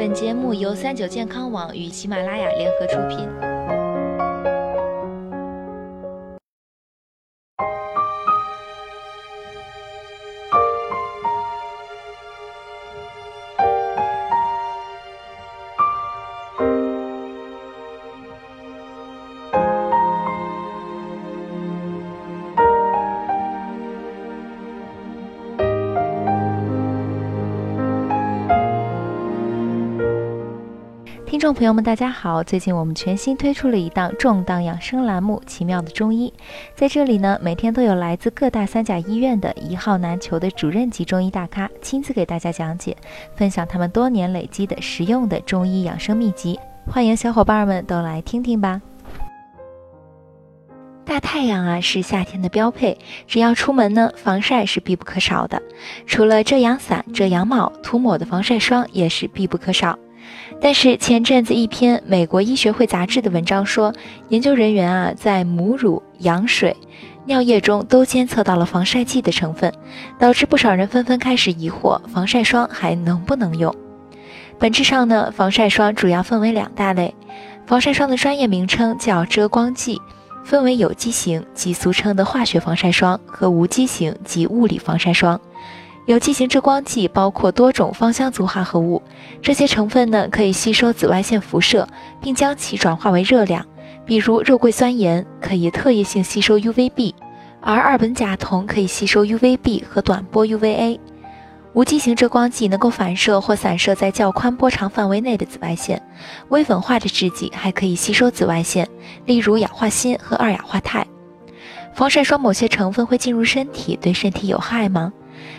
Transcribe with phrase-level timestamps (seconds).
[0.00, 3.49] 本节目由三九健康网与喜马拉雅联合出品。
[31.40, 32.42] 听众朋友们，大家好！
[32.42, 36.30] 最近我们全新推出了一档重磅养生栏目《奇妙的中医》。
[36.74, 42.94] 在这里呢，每天都有来自各大三甲医院的一号难求的主任级中医大咖亲自给大家讲解，
[43.36, 46.60] 分享他们多年累积的实用的中医养生秘籍。
[46.86, 48.82] 欢迎小伙伴们都来听听吧！
[51.06, 55.62] 大太阳啊，是夏天的标配，只要出门呢，防晒是必不可少的。
[56.06, 59.98] 除了遮阳伞、遮阳帽，涂抹的防晒霜也是必不可少。
[60.60, 63.92] 但是前阵子一篇美国医学会杂志的文章说，
[64.28, 66.76] 研究人员啊在母乳、羊水、
[67.24, 69.72] 尿液中都监测到了防晒剂的成分，
[70.18, 73.74] 导致不少人纷纷开始疑惑防晒霜还能不能用。
[74.58, 77.14] 本质上呢，防晒霜主要分为两大类，
[77.66, 79.98] 防晒霜的专业名称叫遮光剂，
[80.44, 85.40] 分为有机型即俗称的化学防晒霜和无机型即物理防晒霜。
[86.10, 89.00] 有机型遮光剂包括多种芳香族化合物，
[89.40, 91.86] 这些成分呢可以吸收紫外线辐射，
[92.20, 93.64] 并将其转化为热量。
[94.04, 97.14] 比如肉桂酸盐可以特异性吸收 UVB，
[97.60, 100.98] 而二苯甲酮可以吸收 UVB 和短波 UVA。
[101.74, 106.02] 无机型遮光剂能够反射或散射在较宽波长范围内的紫外线，
[106.48, 108.88] 微粉化的制剂还可以吸收紫外线，
[109.26, 111.06] 例如氧化锌和二氧化钛。
[111.94, 115.12] 防晒霜某些成分会进入身体，对身体有害吗？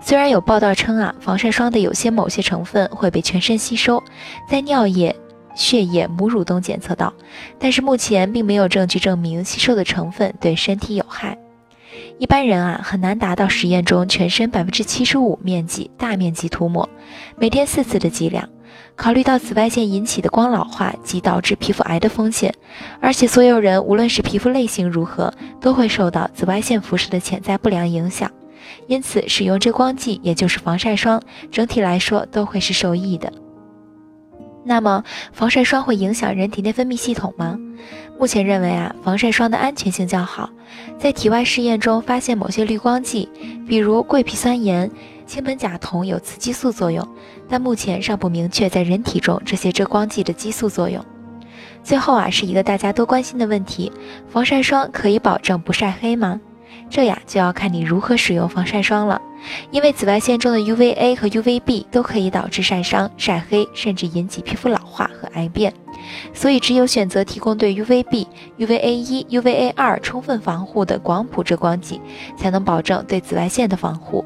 [0.00, 4.02] 虽然有报道称啊，防晒霜的有些某些成分会被全身吸收，
[4.50, 5.14] 在尿液、
[5.54, 7.12] 血液、母乳中检测到，
[7.58, 11.38] 但是目前并没有证据证明吸收的成分对身体有害。
[12.18, 16.88] 一般人啊很难达到实验中全身百分之七十五面积大面积涂抹，
[17.36, 18.48] 每天四次的剂量。
[18.96, 22.54] 考虑到紫外线引起的光老化及导致皮肤癌的风险，
[23.00, 28.30] 而且所有人无论是皮肤类型如何，都会受到紫外线辐射的潜在不良影响。
[28.86, 33.32] 因此，使用遮光剂，也就是防晒霜，整体来说都会是受益的。
[34.66, 37.58] 那么，防晒霜会影响人体内分泌系统吗？
[38.18, 40.48] 目前认为啊，防晒霜的安全性较好。
[40.98, 43.28] 在体外试验中发现，某些滤光剂，
[43.68, 44.90] 比如桂皮酸盐、
[45.26, 47.06] 氢苯甲酮有雌激素作用，
[47.46, 51.04] 但目前尚不明确在人体中这些遮光剂的激素作用。
[51.82, 53.92] 最后啊，是一个大家都关心的问题：
[54.30, 56.40] 防晒霜可以保证不晒黑吗？
[56.94, 59.20] 这呀就要看你如何使用防晒霜了，
[59.72, 65.74] 因为紫外线中的 UVA 和 UVB 都可以导致晒伤、晒黑，甚至引起皮肤老化和癌变，
[66.32, 68.28] 所以只有选择提供对 UVB、
[68.58, 72.00] UVA 一、UVA 二充分防护的广谱遮光剂，
[72.38, 74.24] 才能保证对紫外线的防护。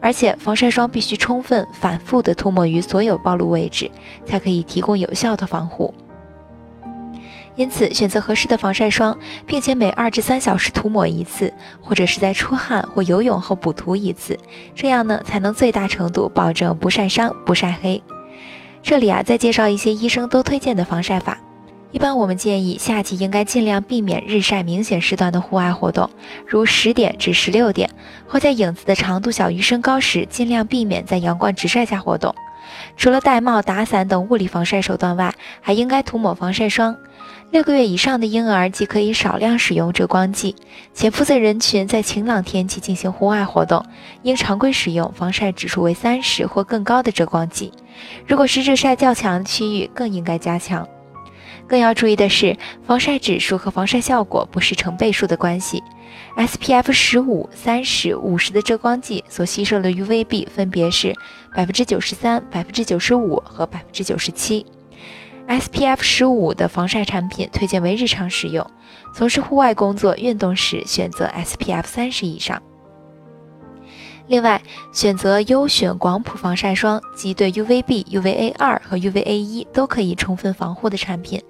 [0.00, 3.88] 而且防晒霜必须充分、反复的涂抹于所有暴露位置，
[4.26, 5.94] 才可以提供有效的防护。
[7.58, 11.52] 因此，选择合适的防晒霜，并且每二至三小时涂抹一次，
[11.82, 14.38] 或者是在出汗或游泳后补涂一次，
[14.76, 18.00] 这样呢才能最大程度保证不晒伤、不晒黑。
[18.80, 21.36] 这里啊，再介绍一些医生都推荐的防晒法。
[21.90, 26.08] 一般我们建议夏季应该尽量避免日晒明显时段的户外活动，
[26.46, 27.90] 如十点至十六点，
[28.28, 32.32] 或在影子的长度小于身高时，尽量避免在阳光直晒下活动。
[32.96, 36.96] 除了戴帽、打伞等物理防晒手段外，还应该涂抹防晒霜。
[37.50, 40.54] 六个月以上的婴儿即可以少量使用遮光剂。
[40.92, 43.84] 且肤色人群在晴朗天气进行户外活动，
[44.22, 47.72] 应常规使用防晒指数为三十或更高的遮光剂。
[48.26, 50.86] 如果是日晒较强区域，更应该加强。
[51.68, 52.56] 更要注意的是，
[52.86, 55.82] 防晒指数和防晒效果不是成倍数的关系。
[56.36, 61.14] SPF 十五、三十、五十的遮光剂所吸收的 UVB 分别是
[61.54, 64.64] 百分之九十三、百分之九十五和百分之九十七。
[65.46, 68.66] SPF 十五的防晒产品推荐为日常使用，
[69.14, 72.62] 从事户外工作、运动时选择 SPF 三十以上。
[74.28, 74.60] 另外，
[74.92, 81.42] 选择优选广谱防晒霜及对 UVB、UVA 二和 UVA 一都可以充分防护的产品，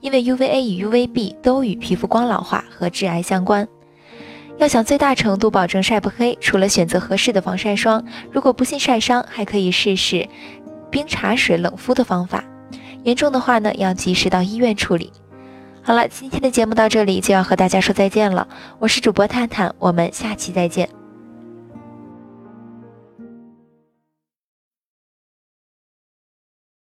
[0.00, 3.66] 因为 UVA 与 UVB 都与皮肤光老化和致癌相关。
[4.58, 10.28] 要想最大程度保证晒不黑，除了选择合适的防晒霜，如果不幸晒伤，还可以试试
[10.90, 12.44] 冰茶水冷敷的方法。
[13.02, 15.10] 严重的话呢，要及时到医院处理。
[15.82, 18.46] 好了，今天的节目到这里就要和大家说再见了。
[18.78, 21.05] 我是主播探探，我们下期再见。